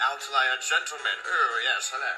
outlier 0.00 0.56
gentleman. 0.60 1.18
Oh, 1.26 1.60
yes, 1.64 1.92
hello. 1.92 2.14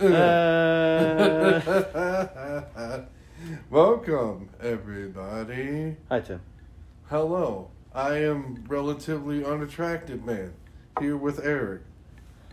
Uh. 0.00 0.30
Uh, 2.76 3.00
Welcome, 3.70 4.48
everybody. 4.62 5.96
Hi, 6.08 6.20
Tim. 6.20 6.40
Hello. 7.08 7.70
I 7.92 8.18
am 8.18 8.64
relatively 8.68 9.44
unattractive 9.44 10.24
man 10.24 10.52
here 11.00 11.16
with 11.16 11.44
Eric. 11.44 11.82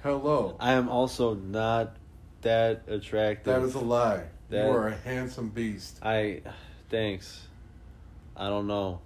Hello. 0.02 0.56
I 0.60 0.74
am 0.74 0.90
also 0.90 1.36
not 1.36 1.96
that 2.42 2.84
attractive. 2.88 3.54
That 3.54 3.62
is 3.62 3.76
a 3.76 3.80
lie. 3.80 4.24
That- 4.50 4.66
You 4.66 4.72
are 4.72 4.88
a 4.88 4.96
handsome 4.96 5.50
beast. 5.50 6.00
I. 6.02 6.42
Thanks. 6.90 7.46
I 8.36 8.48
don't 8.48 8.68
know. 8.68 9.02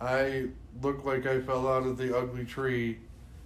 I 0.00 0.48
look 0.82 1.04
like 1.04 1.26
I 1.26 1.40
fell 1.40 1.66
out 1.66 1.84
of 1.84 1.98
the 1.98 2.16
ugly 2.16 2.44
tree, 2.44 2.98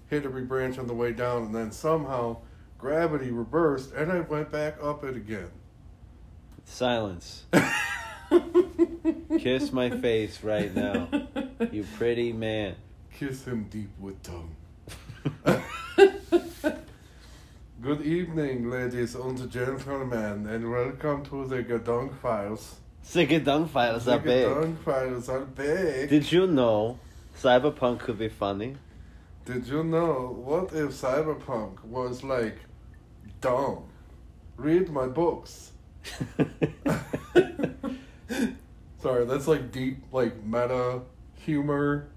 hit 0.09 0.25
every 0.25 0.43
branch 0.43 0.79
on 0.79 0.87
the 0.87 0.93
way 0.95 1.13
down, 1.13 1.45
and 1.45 1.55
then 1.55 1.73
somehow 1.73 2.37
gravity 2.77 3.31
reversed 3.31 3.93
and 3.93 4.11
I 4.11 4.21
went 4.21 4.51
back 4.51 4.77
up 4.83 5.05
it 5.05 5.17
again. 5.17 5.51
Silence. 6.65 7.45
Kiss 9.39 9.73
my 9.73 9.91
face 9.91 10.43
right 10.43 10.75
now. 10.75 11.09
You 11.73 11.85
pretty 11.99 12.33
man. 12.33 12.75
Kiss 13.13 13.45
him 13.45 13.65
deep 13.65 13.91
with 13.99 14.23
tongue. 14.23 14.57
Good 17.83 18.01
evening, 18.01 18.71
ladies 18.71 19.15
and 19.15 19.51
gentlemen, 19.51 20.47
and 20.47 20.71
welcome 20.71 21.23
to 21.27 21.47
the 21.47 21.63
Gadung 21.63 22.15
Files. 22.23 22.77
Sick 23.03 23.45
dung 23.45 23.69
files 23.69 24.07
the 24.07 24.15
are 24.15 24.19
big. 24.21 24.47
Gadung 24.47 24.79
Files 24.79 25.29
are 25.29 25.45
big. 25.45 26.09
Did 26.09 26.33
you 26.33 26.47
know 26.47 26.99
Cyberpunk 27.39 27.99
could 27.99 28.19
be 28.19 28.31
funny? 28.31 28.77
Did 29.45 29.67
you 29.67 29.85
know 29.85 30.35
what 30.43 30.73
if 30.73 30.93
Cyberpunk 30.93 31.85
was 31.85 32.25
like 32.25 32.57
dumb? 33.43 33.85
Read 34.57 34.89
my 34.89 35.09
books. 35.09 35.73
Sorry, 39.03 39.27
that's 39.27 39.47
like 39.47 39.71
deep, 39.71 39.99
like 40.11 40.43
meta 40.43 41.03
humor 41.45 42.09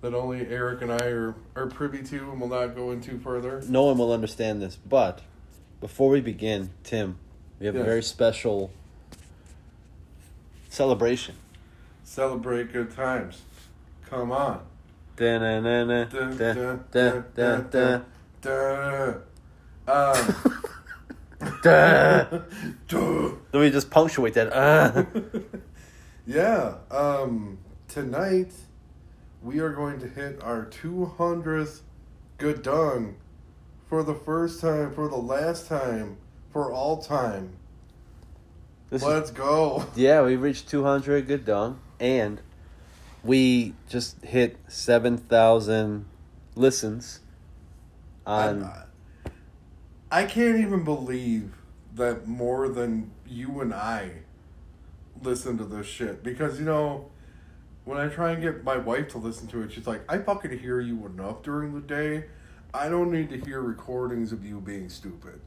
that 0.00 0.14
only 0.14 0.46
Eric 0.48 0.82
and 0.82 0.92
I 0.92 1.06
are, 1.06 1.34
are 1.54 1.66
privy 1.66 2.02
to 2.02 2.30
and 2.30 2.40
will 2.40 2.48
not 2.48 2.74
go 2.74 2.90
into 2.90 3.18
further. 3.18 3.62
no 3.68 3.84
one 3.84 3.98
will 3.98 4.12
understand 4.12 4.60
this, 4.60 4.76
but 4.76 5.20
before 5.80 6.10
we 6.10 6.20
begin, 6.20 6.70
Tim, 6.82 7.18
we 7.60 7.66
have 7.66 7.76
a 7.76 7.84
very 7.84 8.02
special 8.02 8.70
celebration. 10.68 11.36
Celebrate 12.04 12.72
good 12.72 12.94
times. 12.94 13.42
Come 14.08 14.32
on. 14.32 14.60
Da-na-na-na, 15.16 16.04
Dun, 16.04 16.36
da- 16.36 16.54
dun, 16.54 16.84
da- 16.90 17.10
dun, 17.12 17.24
da- 17.34 17.58
dun, 17.70 18.04
da. 18.40 19.12
dun. 19.12 19.22
Um, 19.86 20.62
Duh. 21.62 22.24
duh. 22.88 23.30
Let 23.52 23.60
me 23.60 23.70
just 23.70 23.90
punctuate 23.90 24.34
that. 24.34 24.52
Uh. 24.52 25.04
yeah. 26.26 26.74
Um, 26.90 27.58
tonight 27.92 28.50
we 29.42 29.58
are 29.58 29.68
going 29.68 30.00
to 30.00 30.08
hit 30.08 30.42
our 30.42 30.64
200th 30.64 31.80
good 32.38 32.62
dung 32.62 33.16
for 33.86 34.02
the 34.02 34.14
first 34.14 34.62
time, 34.62 34.94
for 34.94 35.08
the 35.08 35.16
last 35.16 35.66
time, 35.66 36.16
for 36.50 36.72
all 36.72 37.02
time. 37.02 37.52
This 38.88 39.02
Let's 39.02 39.30
go. 39.30 39.84
yeah, 39.94 40.22
we 40.22 40.36
reached 40.36 40.70
200 40.70 41.26
good 41.26 41.44
dong, 41.44 41.80
and 42.00 42.40
we 43.22 43.74
just 43.90 44.24
hit 44.24 44.56
7,000 44.68 46.06
listens 46.54 47.20
on. 48.26 48.64
I, 48.64 48.84
I 50.10 50.24
can't 50.24 50.56
even 50.60 50.82
believe 50.82 51.52
that 51.94 52.26
more 52.26 52.68
than 52.68 53.10
you 53.26 53.60
and 53.60 53.74
I 53.74 54.12
listen 55.20 55.58
to 55.58 55.64
this 55.64 55.86
shit 55.86 56.22
because 56.22 56.58
you 56.58 56.64
know 56.64 57.11
when 57.84 57.98
I 57.98 58.08
try 58.08 58.32
and 58.32 58.42
get 58.42 58.64
my 58.64 58.76
wife 58.76 59.08
to 59.08 59.18
listen 59.18 59.46
to 59.48 59.62
it, 59.62 59.72
she's 59.72 59.86
like, 59.86 60.02
"I 60.08 60.18
fucking 60.18 60.58
hear 60.58 60.80
you 60.80 61.04
enough 61.06 61.42
during 61.42 61.74
the 61.74 61.80
day. 61.80 62.26
I 62.72 62.88
don't 62.88 63.10
need 63.10 63.28
to 63.30 63.38
hear 63.38 63.60
recordings 63.60 64.32
of 64.32 64.44
you 64.44 64.60
being 64.60 64.88
stupid." 64.88 65.40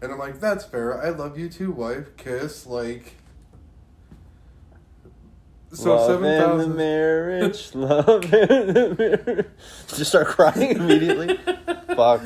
And 0.00 0.12
I'm 0.12 0.18
like, 0.18 0.40
"That's 0.40 0.64
fair. 0.64 1.00
I 1.00 1.10
love 1.10 1.38
you 1.38 1.48
too, 1.48 1.72
wife. 1.72 2.16
Kiss 2.16 2.66
like." 2.66 3.16
So 5.72 5.96
love 5.96 6.06
seven 6.06 6.60
in 6.60 6.70
the 6.70 6.74
marriage, 6.74 7.74
love 7.74 8.24
in 8.24 8.30
the 8.30 8.96
marriage. 9.26 9.46
Just 9.88 10.10
start 10.10 10.28
crying 10.28 10.76
immediately. 10.76 11.36
Fuck. 11.88 12.22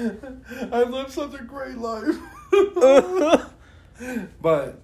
I 0.70 0.82
lived 0.82 1.12
such 1.12 1.34
a 1.34 1.42
great 1.42 1.78
life. 1.78 2.16
but 4.42 4.80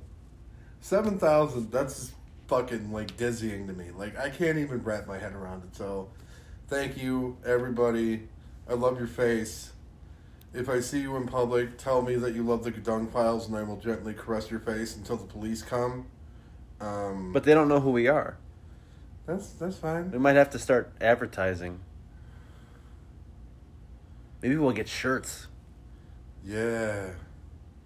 seven 0.80 1.18
thousand, 1.18 1.70
that's 1.70 2.12
fucking 2.48 2.92
like 2.92 3.16
dizzying 3.16 3.66
to 3.66 3.72
me. 3.72 3.86
Like 3.96 4.18
I 4.18 4.30
can't 4.30 4.58
even 4.58 4.82
wrap 4.82 5.06
my 5.06 5.18
head 5.18 5.34
around 5.34 5.64
it. 5.64 5.76
So 5.76 6.08
thank 6.68 6.96
you, 6.96 7.36
everybody. 7.44 8.28
I 8.68 8.74
love 8.74 8.98
your 8.98 9.06
face. 9.08 9.72
If 10.54 10.68
I 10.68 10.80
see 10.80 11.00
you 11.00 11.16
in 11.16 11.26
public, 11.26 11.76
tell 11.76 12.00
me 12.02 12.16
that 12.16 12.34
you 12.34 12.42
love 12.42 12.64
the 12.64 12.72
Gadung 12.72 13.12
Files, 13.12 13.46
and 13.46 13.56
I 13.56 13.62
will 13.62 13.76
gently 13.76 14.14
caress 14.14 14.50
your 14.50 14.60
face 14.60 14.96
until 14.96 15.16
the 15.16 15.26
police 15.26 15.62
come. 15.62 16.06
Um, 16.80 17.32
But 17.32 17.44
they 17.44 17.52
don't 17.52 17.68
know 17.68 17.80
who 17.80 17.90
we 17.90 18.08
are. 18.08 18.38
that's 19.26 19.48
that's 19.50 19.76
fine. 19.76 20.10
We 20.10 20.18
might 20.18 20.36
have 20.36 20.50
to 20.50 20.58
start 20.58 20.92
advertising. 21.00 21.80
Maybe 24.42 24.56
we'll 24.56 24.72
get 24.72 24.88
shirts. 24.88 25.46
Yeah. 26.44 27.10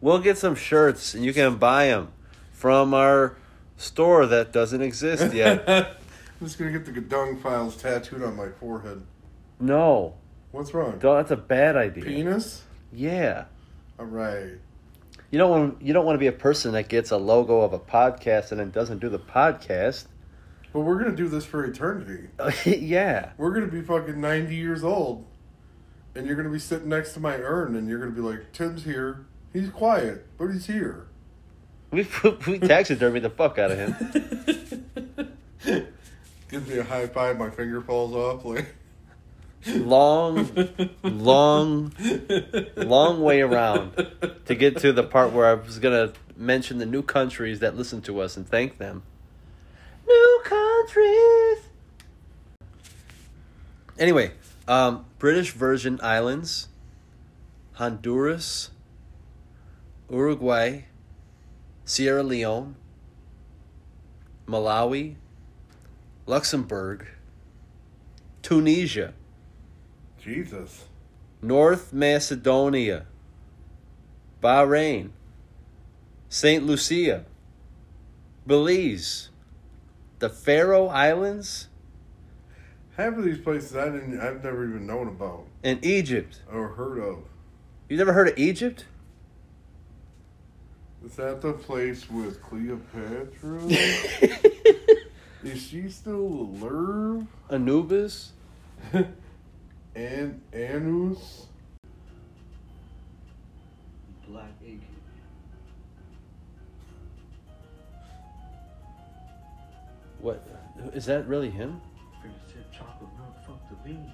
We'll 0.00 0.19
get 0.19 0.38
some 0.38 0.54
shirts 0.54 1.15
and 1.15 1.25
you 1.25 1.32
can 1.32 1.56
buy 1.56 1.87
them 1.87 2.12
from 2.53 2.93
our 2.94 3.37
store 3.81 4.27
that 4.27 4.53
doesn't 4.53 4.83
exist 4.83 5.33
yet. 5.35 5.69
I'm 5.69 6.47
just 6.47 6.59
gonna 6.59 6.71
get 6.73 6.85
the 6.85 6.93
Gadung 6.93 7.41
Files 7.41 7.77
tattooed 7.77 8.23
on 8.23 8.37
my 8.37 8.49
forehead. 8.49 9.03
no. 9.59 10.15
What's 10.53 10.75
wrong? 10.75 10.99
Don't, 10.99 11.15
that's 11.15 11.31
a 11.31 11.37
bad 11.37 11.77
idea. 11.77 12.03
Penis? 12.03 12.65
Yeah. 12.93 13.45
All 14.01 14.07
right. 14.07 14.55
You 15.31 15.39
don't 15.39 15.49
want 15.51 15.81
you 15.83 15.93
don't 15.93 16.05
want 16.05 16.17
to 16.17 16.19
be 16.19 16.27
a 16.27 16.33
person 16.33 16.73
that 16.73 16.89
gets 16.89 17.13
a 17.13 17.17
logo 17.17 17.61
of 17.61 17.73
a 17.73 17.79
podcast 17.79 18.51
and 18.51 18.59
then 18.59 18.73
doesn't 18.73 18.99
do 18.99 19.09
the 19.09 19.21
podcast. 19.21 20.07
But 20.73 20.81
we're 20.81 20.99
gonna 20.99 21.15
do 21.15 21.29
this 21.29 21.45
for 21.45 21.65
eternity. 21.65 22.31
yeah. 22.65 23.31
We're 23.39 23.53
gonna 23.53 23.69
be 23.69 23.81
fucking 23.81 24.21
ninety 24.21 24.57
years 24.57 24.83
old, 24.83 25.25
and 26.17 26.27
you're 26.27 26.35
gonna 26.35 26.49
be 26.51 26.59
sitting 26.59 26.89
next 26.89 27.12
to 27.12 27.21
my 27.21 27.37
urn, 27.37 27.77
and 27.77 27.89
you're 27.89 28.01
gonna 28.01 28.11
be 28.11 28.21
like, 28.21 28.51
"Tim's 28.53 28.83
here. 28.83 29.27
He's 29.53 29.69
quiet, 29.71 30.27
but 30.37 30.49
he's 30.49 30.67
here." 30.67 31.07
We 31.91 32.06
we 32.47 32.59
taxidermy 32.59 33.21
the 33.21 33.31
fuck 33.31 33.59
out 33.59 33.71
of 33.73 33.78
him. 33.78 35.34
Give 36.49 36.69
me 36.69 36.78
a 36.78 36.84
high 36.84 37.06
five. 37.06 37.39
My 37.39 37.51
finger 37.51 37.81
falls 37.81 38.15
off. 38.15 38.45
Like 38.45 38.75
Long 39.67 40.49
long 41.03 41.93
long 42.77 43.21
way 43.21 43.43
around 43.43 43.93
to 44.47 44.55
get 44.55 44.79
to 44.79 44.93
the 44.93 45.03
part 45.03 45.33
where 45.33 45.47
I 45.47 45.55
was 45.55 45.79
gonna 45.79 46.15
mention 46.34 46.79
the 46.79 46.87
new 46.87 47.03
countries 47.03 47.61
that 47.61 47.77
listen 47.77 48.00
to 48.03 48.21
us 48.21 48.39
and 48.39 48.49
thank 48.49 48.79
them. 48.79 49.03
New 50.06 50.41
countries. 50.45 51.59
Anyway, 53.99 54.33
um, 54.67 55.05
British 55.19 55.53
Virgin 55.53 56.00
Islands, 56.03 56.69
Honduras, 57.75 58.70
Uruguay, 60.11 60.85
Sierra 61.90 62.22
Leone, 62.22 62.76
Malawi, 64.46 65.16
Luxembourg, 66.25 67.08
Tunisia. 68.42 69.12
Jesus. 70.22 70.84
North 71.42 71.92
Macedonia, 71.92 73.06
Bahrain, 74.40 75.10
St. 76.28 76.64
Lucia, 76.64 77.25
Belize, 78.46 79.31
the 80.20 80.28
Faroe 80.28 80.87
Islands, 80.87 81.66
Half 82.96 83.19
of 83.19 83.25
these 83.25 83.38
places 83.38 83.75
I 83.75 83.87
didn't. 83.87 84.20
I've 84.20 84.44
never 84.44 84.64
even 84.64 84.87
known 84.87 85.08
about 85.08 85.44
and 85.64 85.84
Egypt. 85.84 86.42
or 86.52 86.69
heard 86.69 87.00
of. 87.00 87.25
You 87.88 87.96
never 87.96 88.12
heard 88.12 88.28
of 88.28 88.38
Egypt? 88.38 88.84
Is 91.05 91.17
that 91.17 91.41
the 91.41 91.52
place 91.55 92.11
with 92.11 92.43
Cleopatra? 92.43 93.62
Is 95.43 95.62
she 95.62 95.88
still 95.88 96.17
alive? 96.17 97.26
Anubis? 97.50 98.32
An 99.94 100.41
Anus. 100.52 101.47
Black 104.29 104.52
egg. 104.64 104.82
What 110.20 110.47
is 110.94 111.06
that 111.06 111.26
really 111.26 111.50
him? 111.50 111.81
Fingertip 112.23 112.70
chocolate 112.70 113.11
milk. 113.17 113.35
Fuck 113.47 113.69
the 113.70 113.88
lean. 113.88 114.12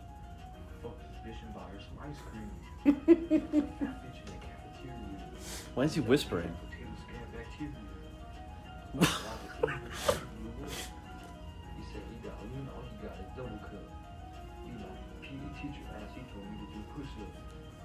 Fuck 0.80 0.96
this 0.98 1.18
bitch 1.26 1.44
and 1.44 1.52
buy 1.52 1.62
her 1.62 1.80
some 1.80 1.98
ice 2.08 2.16
cream. 2.30 2.50
Fat 2.94 4.04
bitch 4.04 4.20
in 4.20 4.26
the 4.26 4.38
cafeteria. 4.40 5.30
Why 5.74 5.82
is 5.82 5.94
he 5.94 6.00
whispering? 6.00 6.54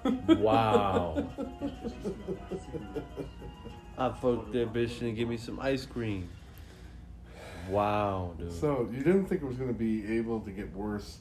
Wow. 0.04 1.28
His 1.92 2.02
pussy 2.02 2.02
smell 2.02 2.36
like 2.50 2.60
cigarettes. 2.60 3.30
I 3.98 4.08
fucked 4.08 4.52
that 4.52 4.72
bitch 4.72 5.00
and 5.02 5.16
give 5.16 5.28
me 5.28 5.36
some 5.36 5.60
ice 5.60 5.86
cream. 5.86 6.28
Wow, 7.68 8.34
dude. 8.38 8.52
So 8.52 8.88
you 8.92 9.04
didn't 9.04 9.26
think 9.26 9.42
it 9.42 9.46
was 9.46 9.56
going 9.56 9.72
to 9.72 9.78
be 9.78 10.16
able 10.16 10.40
to 10.40 10.50
get 10.50 10.74
worse 10.74 11.18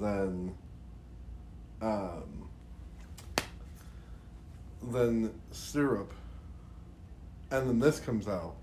than, 0.00 0.54
um, 1.80 2.48
than 4.90 5.32
syrup, 5.52 6.12
and 7.52 7.68
then 7.68 7.78
this 7.78 8.00
comes 8.00 8.26
out. 8.26 8.56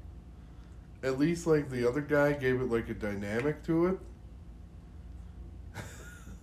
At 1.03 1.17
least 1.17 1.47
like 1.47 1.69
the 1.69 1.87
other 1.87 2.01
guy 2.01 2.33
gave 2.33 2.61
it 2.61 2.69
like 2.69 2.89
a 2.89 2.93
dynamic 2.93 3.63
to 3.63 3.87
it. 3.87 3.99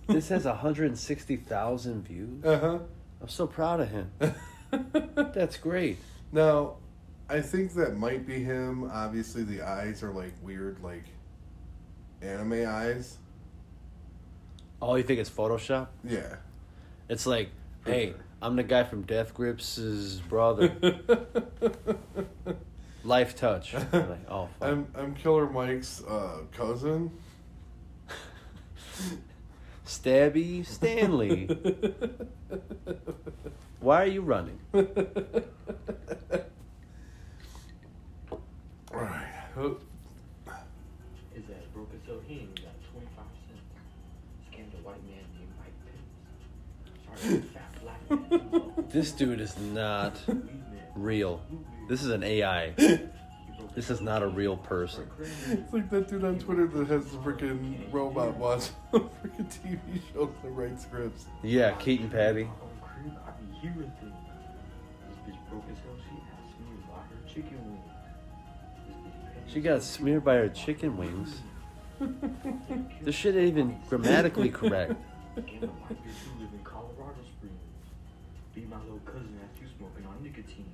this 0.07 0.29
has 0.29 0.45
160,000 0.45 2.03
views. 2.07 2.43
Uh 2.43 2.59
huh. 2.59 2.79
I'm 3.21 3.29
so 3.29 3.47
proud 3.47 3.79
of 3.81 3.89
him. 3.89 4.11
That's 5.33 5.57
great. 5.57 5.97
Now, 6.31 6.75
I 7.29 7.41
think 7.41 7.73
that 7.73 7.95
might 7.97 8.25
be 8.25 8.43
him. 8.43 8.89
Obviously, 8.91 9.43
the 9.43 9.61
eyes 9.61 10.03
are 10.03 10.11
like 10.11 10.33
weird, 10.41 10.81
like 10.83 11.03
anime 12.21 12.65
eyes. 12.67 13.17
Oh, 14.81 14.95
you 14.95 15.03
think 15.03 15.19
it's 15.19 15.29
Photoshop? 15.29 15.87
Yeah. 16.03 16.37
It's 17.09 17.25
like, 17.25 17.49
For 17.81 17.91
hey, 17.91 18.05
sure. 18.11 18.15
I'm 18.41 18.55
the 18.55 18.63
guy 18.63 18.83
from 18.85 19.01
Death 19.03 19.33
Grips' 19.33 20.21
brother. 20.29 20.73
Life 23.03 23.35
Touch. 23.35 23.73
Like, 23.93 24.29
oh, 24.29 24.49
fuck. 24.59 24.69
I'm 24.69 24.87
I'm 24.95 25.15
Killer 25.15 25.49
Mike's 25.49 26.03
uh, 26.03 26.39
cousin. 26.51 27.11
Stabby 29.85 30.65
Stanley. 30.65 31.47
Why 33.79 34.03
are 34.03 34.07
you 34.07 34.21
running? 34.21 34.59
Alright. 34.73 34.93
His 41.33 41.43
ass 41.49 41.65
broke 41.73 41.91
his 41.91 42.01
heel. 42.05 42.21
He 42.27 42.33
ain't 42.41 42.55
got 42.55 42.73
25 42.91 43.25
cents. 43.47 43.61
Scammed 44.51 44.73
a 44.77 44.81
white 44.85 45.03
man 45.05 45.25
named 45.33 45.53
Mike 45.57 45.77
Pence. 45.85 47.21
Sorry, 47.21 47.41
fat 47.53 47.71
black 47.81 48.01
man. 48.31 48.85
This 48.89 49.11
dude 49.11 49.39
is 49.39 49.57
not 49.57 50.19
Weed 50.27 50.43
man. 50.45 50.58
Real. 50.99 51.41
This 51.87 52.03
is 52.03 52.11
an 52.11 52.23
AI. 52.23 52.73
This 53.75 53.89
is 53.89 54.01
not 54.01 54.23
a 54.23 54.27
real 54.27 54.57
person. 54.57 55.07
It's 55.21 55.71
like 55.71 55.89
that 55.91 56.07
dude 56.07 56.25
on 56.25 56.39
Twitter 56.39 56.65
that 56.67 56.87
has 56.87 57.11
the 57.11 57.17
freaking 57.19 57.75
robot 57.93 58.35
watch 58.35 58.69
freaking 58.93 59.47
TV 59.47 60.01
shows 60.11 60.29
and 60.43 60.57
write 60.57 60.81
scripts. 60.81 61.25
Yeah, 61.43 61.71
Keaton 61.73 62.09
Patti. 62.09 62.45
My 62.45 62.49
own 62.49 62.69
crib, 62.81 63.17
I 63.25 63.31
be 63.39 63.59
hearing. 63.59 63.91
This 64.01 65.17
bitch 65.27 65.49
broke 65.49 65.63
as 65.71 65.77
hell. 65.77 65.95
She 66.03 66.15
asked 66.33 66.59
me 66.59 66.65
to 66.75 66.93
her 66.93 67.33
chicken 67.33 67.59
wings. 67.69 67.85
This 68.87 68.95
bitch 68.95 69.45
paid 69.45 69.53
She 69.53 69.61
got 69.61 69.83
smeared 69.83 70.25
by 70.25 70.35
her 70.35 70.49
chicken 70.49 70.97
wings. 70.97 71.41
This 73.01 73.15
shit 73.15 73.35
ain't 73.35 73.49
even 73.49 73.79
grammatically 73.87 74.49
correct. 74.49 74.93
Be 78.55 78.61
my 78.61 78.77
little 78.83 78.99
cousin 79.05 79.39
after 79.43 79.63
you 79.63 79.69
smoking 79.77 80.05
on 80.05 80.23
nicotine. 80.23 80.65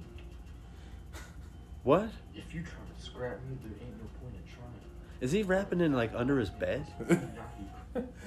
What? 1.84 2.10
If 2.34 2.54
you 2.54 2.62
trying 2.62 2.88
to 2.98 3.06
scrap 3.06 3.38
me, 3.48 3.58
there 3.64 3.72
ain't 3.80 3.98
no 4.02 4.08
point 4.20 4.34
in 4.34 4.52
trying. 4.52 4.66
Is 5.22 5.32
he 5.32 5.44
rapping 5.44 5.82
in 5.82 5.94
like 5.94 6.12
under 6.16 6.40
his 6.40 6.50
bed? 6.50 6.86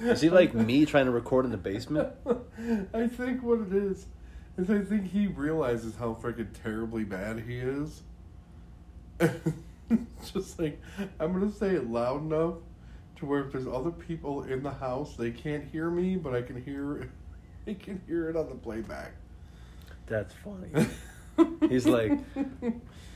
Is 0.01 0.21
he 0.21 0.29
like 0.29 0.53
me 0.53 0.85
trying 0.85 1.05
to 1.05 1.11
record 1.11 1.45
in 1.45 1.51
the 1.51 1.57
basement? 1.57 2.09
I 2.93 3.07
think 3.07 3.43
what 3.43 3.59
it 3.59 3.73
is 3.73 4.07
is 4.57 4.69
I 4.69 4.79
think 4.79 5.11
he 5.11 5.27
realizes 5.27 5.95
how 5.95 6.17
freaking 6.21 6.47
terribly 6.63 7.03
bad 7.03 7.39
he 7.39 7.59
is. 7.59 8.01
Just 10.33 10.59
like 10.59 10.81
I'm 11.19 11.33
gonna 11.33 11.51
say 11.51 11.75
it 11.75 11.89
loud 11.89 12.21
enough 12.21 12.55
to 13.17 13.25
where 13.25 13.41
if 13.41 13.51
there's 13.51 13.67
other 13.67 13.91
people 13.91 14.43
in 14.43 14.63
the 14.63 14.71
house, 14.71 15.15
they 15.15 15.31
can't 15.31 15.65
hear 15.65 15.89
me, 15.89 16.15
but 16.15 16.33
I 16.33 16.41
can 16.41 16.61
hear 16.63 17.09
I 17.67 17.73
can 17.73 18.01
hear 18.07 18.29
it 18.29 18.35
on 18.35 18.49
the 18.49 18.55
playback. 18.55 19.11
That's 20.09 20.33
funny. 20.33 20.71
He's 21.69 21.85
like, 21.85 22.17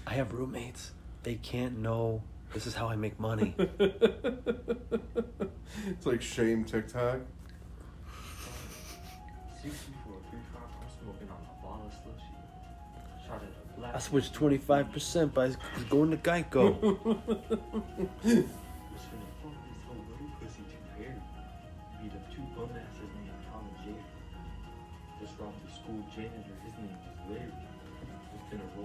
I 0.06 0.14
have 0.14 0.32
roommates. 0.32 0.92
They 1.24 1.34
can't 1.36 1.80
know 1.80 2.22
this 2.54 2.68
is 2.68 2.76
how 2.76 2.88
I 2.88 2.96
make 2.96 3.20
money. 3.20 3.56
it's 3.58 3.82
like 6.06 6.22
shame 6.22 6.64
TikTok. 6.66 7.22
60 9.64 9.92
for 10.06 10.20
a 10.20 10.22
3 10.30 10.40
5 10.54 10.62
I'm 10.62 10.70
smoking 11.02 11.30
on 11.30 11.38
a 11.42 11.62
ball 11.64 11.82
of 11.88 11.94
slushy. 11.94 12.36
Shot 13.26 13.42
at 13.42 13.50
a 13.50 13.52
black 13.80 13.96
I 13.96 14.00
switched 14.00 14.36
25% 14.36 15.34
by 15.34 15.50
going 15.90 16.12
to 16.12 16.18
Geico. 16.18 16.80
Was 16.80 16.94
this 18.24 18.46
whole 19.42 19.52
little 19.98 20.30
pussy 20.40 20.62
too 20.70 20.78
hairy. 20.96 21.20
Beat 22.04 22.14
up 22.14 22.26
two 22.32 22.44
bum 22.56 22.70
asses 22.76 23.10
named 23.16 23.32
Tom 23.52 23.64
and 23.84 23.98
Just 25.20 25.34
robbed 25.40 25.60
the 25.66 25.72
school 25.74 26.04
janitor. 26.16 26.63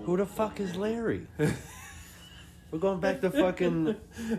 Who 0.04 0.16
the 0.16 0.26
fuck 0.26 0.60
is 0.60 0.76
Larry. 0.76 1.26
Larry? 1.38 1.52
We're 2.70 2.78
going 2.78 3.00
back 3.00 3.22
to 3.22 3.30
fucking. 3.30 3.96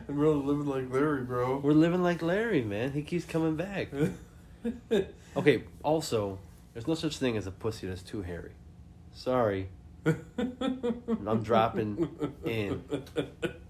I'm 0.08 0.18
really 0.20 0.36
living 0.36 0.68
like 0.68 0.92
Larry, 0.92 1.24
bro. 1.24 1.58
We're 1.58 1.72
living 1.74 2.04
like 2.04 2.22
Larry, 2.22 2.64
man. 2.64 2.92
He 2.92 3.02
keeps 3.02 3.26
coming 3.26 3.56
back. 3.56 3.90
Okay, 5.38 5.64
also, 5.84 6.40
there's 6.74 6.88
no 6.88 6.96
such 6.96 7.18
thing 7.18 7.38
as 7.38 7.46
a 7.46 7.52
pussy 7.52 7.88
that's 7.88 8.02
too 8.02 8.24
hairy. 8.24 8.52
Sorry. 9.14 9.70
I'm 10.06 11.44
dropping 11.44 12.10
in 12.46 12.84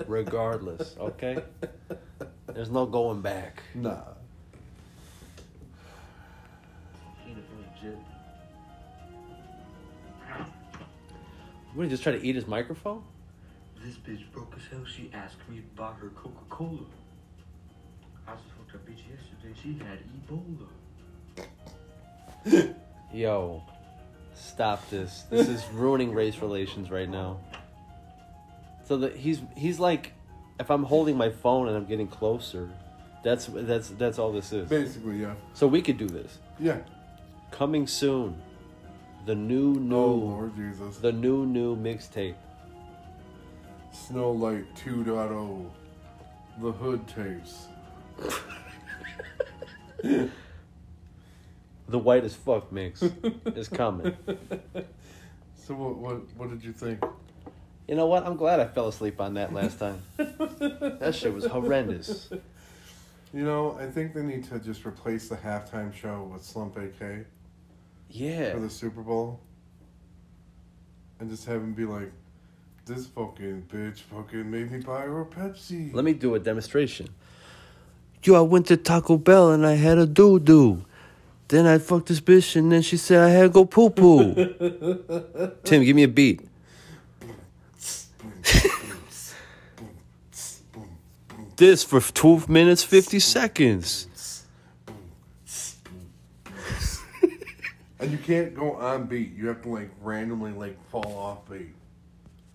regardless, 0.08 0.96
okay? 0.98 1.44
There's 2.48 2.70
no 2.70 2.86
going 2.86 3.22
back. 3.22 3.62
Nah. 3.76 4.02
Peanut 7.26 7.44
butter 7.50 7.70
jelly. 7.82 7.98
What, 11.74 11.84
he 11.84 11.90
just 11.90 12.04
try 12.04 12.14
to 12.14 12.26
eat 12.26 12.36
his 12.36 12.48
microphone? 12.48 13.04
This 13.84 13.96
bitch 13.96 14.32
broke 14.32 14.54
as 14.58 14.64
hell. 14.72 14.86
She 14.86 15.12
asked 15.14 15.38
me 15.48 15.58
to 15.58 15.64
buy 15.76 15.92
her 15.94 16.10
Coca 16.10 16.44
Cola. 16.50 16.80
I 18.28 18.34
just 18.34 18.46
fucked 18.58 18.76
a 18.76 18.80
bitch 18.80 19.04
yesterday. 19.10 19.54
She 19.62 19.80
had 19.80 20.00
Ebola. 20.28 20.68
Yo, 23.14 23.64
stop 24.34 24.90
this. 24.90 25.24
This 25.30 25.48
is 25.48 25.64
ruining 25.74 26.14
race 26.14 26.40
relations 26.40 26.92
right 26.92 27.10
now. 27.10 27.40
So 28.86 28.98
that 28.98 29.16
he's 29.16 29.42
he's 29.56 29.80
like, 29.80 30.14
if 30.60 30.70
I'm 30.70 30.84
holding 30.84 31.16
my 31.16 31.30
phone 31.30 31.68
and 31.68 31.78
I'm 31.78 31.86
getting 31.86 32.08
closer, 32.08 32.70
that's 33.24 33.46
that's 33.52 33.90
that's 33.90 34.20
all 34.20 34.32
this 34.32 34.52
is. 34.52 34.68
Basically, 34.68 35.22
yeah. 35.22 35.36
So 35.54 35.68
we 35.68 35.82
could 35.82 35.98
do 35.98 36.08
this. 36.08 36.40
Yeah. 36.60 36.80
Coming 37.52 37.88
soon, 37.88 38.42
the 39.30 39.36
new 39.36 39.76
new 39.76 39.96
Oh 39.96 40.16
Lord 40.16 40.56
Jesus. 40.56 40.98
the 40.98 41.12
new 41.12 41.46
new 41.46 41.76
mixtape. 41.76 42.34
Snow 43.92 44.32
Light 44.32 44.66
2.0. 44.74 45.70
The 46.60 46.72
Hood 46.72 47.08
tapes. 47.08 47.68
The 51.90 51.98
white 51.98 52.24
as 52.24 52.36
fuck 52.36 52.72
mix 52.72 53.04
is 53.04 53.68
coming. 53.68 54.18
So 55.54 55.76
what 55.76 55.98
what 55.98 56.16
what 56.36 56.50
did 56.50 56.64
you 56.64 56.74
think? 56.74 57.04
You 57.88 57.94
know 57.94 58.08
what? 58.08 58.26
I'm 58.26 58.36
glad 58.36 58.60
I 58.60 58.66
fell 58.66 58.88
asleep 58.88 59.22
on 59.22 59.36
that 59.36 59.54
last 59.54 59.78
time. 59.78 60.02
That 60.18 61.14
shit 61.14 61.32
was 61.32 61.46
horrendous. 61.46 62.32
You 63.32 63.44
know, 63.44 63.78
I 63.80 63.86
think 63.86 64.16
they 64.16 64.24
need 64.24 64.46
to 64.46 64.58
just 64.58 64.88
replace 64.88 65.30
the 65.30 65.36
halftime 65.36 65.94
show 65.94 66.28
with 66.34 66.44
Slump 66.44 66.78
AK 66.78 67.28
Yeah. 68.10 68.54
for 68.54 68.60
the 68.60 68.70
Super 68.70 69.02
Bowl. 69.02 69.40
And 71.20 71.30
just 71.30 71.46
have 71.46 71.62
him 71.62 71.74
be 71.74 71.86
like, 71.86 72.12
this 72.86 73.06
fucking 73.08 73.68
bitch 73.72 74.00
fucking 74.00 74.50
made 74.50 74.72
me 74.72 74.80
buy 74.80 75.02
her 75.02 75.22
a 75.22 75.26
Pepsi. 75.26 75.94
Let 75.94 76.04
me 76.06 76.14
do 76.14 76.34
a 76.36 76.40
demonstration. 76.40 77.10
Yo, 78.24 78.36
I 78.36 78.42
went 78.42 78.68
to 78.68 78.78
Taco 78.78 79.18
Bell 79.18 79.52
and 79.52 79.66
I 79.66 79.74
had 79.74 79.98
a 79.98 80.06
doo 80.06 80.40
doo. 80.40 80.84
Then 81.50 81.66
I 81.66 81.78
fucked 81.80 82.08
this 82.08 82.22
bitch, 82.22 82.56
and 82.56 82.72
then 82.72 82.84
she 82.84 82.96
said 82.96 83.22
I 83.22 83.30
had 83.30 83.42
to 83.42 83.50
go 83.50 83.66
poo 83.66 83.90
poo. 83.90 84.36
Tim, 85.64 85.84
give 85.84 85.96
me 85.96 86.04
a 86.04 86.08
beat. 86.08 86.42
this 91.58 91.84
for 91.84 92.02
12 92.02 92.48
minutes 92.50 92.84
50 92.84 93.18
seconds. 93.20 94.09
And 98.00 98.12
you 98.12 98.18
can't 98.18 98.56
go 98.56 98.76
on 98.76 99.06
beat. 99.08 99.36
You 99.36 99.48
have 99.48 99.62
to 99.64 99.70
like 99.70 99.90
randomly 100.02 100.52
like 100.52 100.78
fall 100.90 101.18
off 101.18 101.50
beat. 101.50 101.76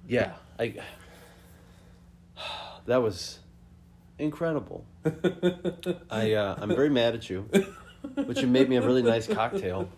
Yeah, 0.09 0.33
I. 0.59 0.75
That 2.87 3.03
was 3.03 3.39
incredible. 4.19 4.85
I 6.11 6.35
uh, 6.35 6.57
I'm 6.61 6.69
very 6.69 6.91
mad 6.91 7.15
at 7.15 7.31
you, 7.31 7.49
but 8.15 8.37
you 8.37 8.47
made 8.47 8.69
me 8.69 8.77
a 8.77 8.83
really 8.83 9.03
nice 9.03 9.27
cocktail, 9.27 9.89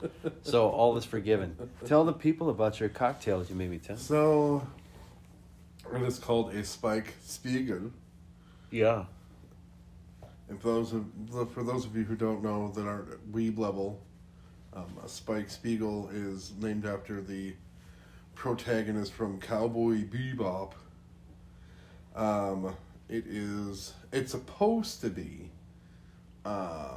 so 0.43 0.69
all 0.69 0.97
is 0.97 1.05
forgiven. 1.05 1.57
Tell 1.85 2.05
the 2.05 2.13
people 2.13 2.49
about 2.49 2.79
your 2.79 2.89
cocktails 2.89 3.51
you 3.51 3.57
made 3.57 3.71
me 3.71 3.79
tell. 3.79 3.97
So 3.97 4.67
it 5.95 6.03
is 6.03 6.19
called 6.19 6.55
a 6.55 6.65
Spike 6.65 7.15
Spiegel. 7.23 7.91
Yeah. 8.71 9.05
And 10.49 10.61
for 10.61 10.69
those 10.69 10.93
of 10.93 11.07
for 11.53 11.65
those 11.65 11.85
of 11.85 11.97
you 11.97 12.05
who 12.05 12.15
don't 12.15 12.43
know 12.43 12.69
that 12.69 12.87
aren't 12.87 13.33
weeb 13.33 13.59
level, 13.59 14.01
um, 14.77 14.99
a 15.03 15.09
Spike 15.09 15.49
Spiegel 15.49 16.11
is 16.13 16.53
named 16.61 16.85
after 16.85 17.23
the 17.23 17.55
protagonist 18.35 19.13
from 19.13 19.41
Cowboy 19.41 20.05
Bebop. 20.05 20.73
Um, 22.15 22.77
it 23.09 23.25
is 23.27 23.95
it's 24.13 24.33
supposed 24.33 25.01
to 25.01 25.09
be 25.09 25.51
uh, 26.45 26.97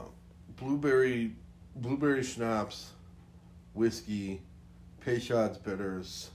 blueberry 0.57 1.36
blueberry 1.77 2.24
schnapps, 2.24 2.91
whiskey, 3.74 4.41
Peychaud's 5.05 5.57
bitters, 5.57 6.31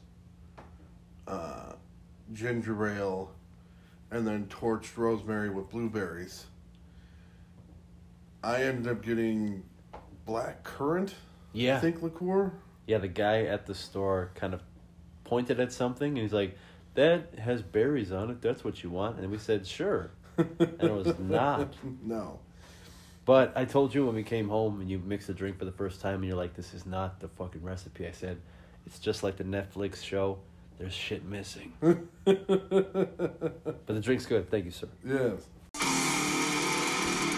uh, 1.28 1.72
ginger 2.32 2.88
ale, 2.88 3.30
and 4.10 4.26
then 4.26 4.46
torched 4.46 4.96
rosemary 4.96 5.50
with 5.50 5.68
blueberries. 5.68 6.46
I 8.42 8.62
ended 8.62 8.90
up 8.90 9.02
getting 9.02 9.62
black 10.26 10.62
currant, 10.64 11.14
Yeah. 11.54 11.76
I 11.78 11.80
think 11.80 12.02
liqueur. 12.02 12.52
Yeah, 12.86 12.98
the 12.98 13.08
guy 13.08 13.44
at 13.44 13.64
the 13.66 13.74
store 13.74 14.30
kind 14.34 14.52
of 14.52 14.62
pointed 15.24 15.58
at 15.60 15.72
something 15.72 16.08
and 16.08 16.18
he's 16.18 16.32
like, 16.34 16.58
That 16.94 17.38
has 17.38 17.62
berries 17.62 18.12
on 18.12 18.30
it, 18.30 18.42
that's 18.42 18.62
what 18.64 18.82
you 18.82 18.90
want. 18.90 19.18
And 19.18 19.30
we 19.30 19.38
said, 19.38 19.66
Sure. 19.66 20.10
And 20.36 20.50
it 20.58 20.92
was 20.92 21.18
not. 21.18 21.72
no. 22.02 22.40
But 23.24 23.54
I 23.56 23.64
told 23.64 23.94
you 23.94 24.04
when 24.04 24.14
we 24.16 24.22
came 24.22 24.48
home 24.50 24.80
and 24.82 24.90
you 24.90 24.98
mixed 24.98 25.28
the 25.28 25.32
drink 25.32 25.58
for 25.58 25.64
the 25.64 25.72
first 25.72 26.02
time 26.02 26.16
and 26.16 26.24
you're 26.26 26.36
like, 26.36 26.54
This 26.54 26.74
is 26.74 26.84
not 26.84 27.20
the 27.20 27.28
fucking 27.28 27.62
recipe. 27.62 28.06
I 28.06 28.10
said, 28.12 28.38
It's 28.86 28.98
just 28.98 29.22
like 29.22 29.36
the 29.36 29.44
Netflix 29.44 30.04
show. 30.04 30.38
There's 30.76 30.92
shit 30.92 31.24
missing. 31.24 31.72
but 31.80 32.26
the 33.86 34.00
drink's 34.02 34.26
good. 34.26 34.50
Thank 34.50 34.64
you, 34.64 34.70
sir. 34.72 34.88
Yes. 35.06 35.46